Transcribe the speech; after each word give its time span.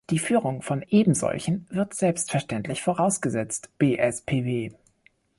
Die 0.09 0.17
Führung 0.17 0.63
von 0.63 0.81
ebensolchen 0.89 1.67
wird 1.69 1.89
als 1.89 1.99
selbstverständlich 1.99 2.81
vorausgesetzt, 2.81 3.69
bspw. 3.77 4.71